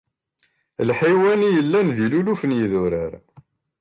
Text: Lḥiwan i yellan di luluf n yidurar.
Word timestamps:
Lḥiwan 0.89 1.45
i 1.47 1.49
yellan 1.55 1.87
di 1.97 2.05
luluf 2.11 2.41
n 2.45 2.55
yidurar. 2.57 3.13